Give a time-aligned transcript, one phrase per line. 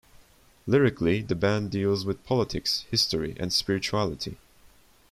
[0.65, 4.37] Lyrically, the band deals with politics, history and spirituality.